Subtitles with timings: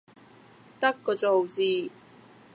[0.79, 1.91] 得個做字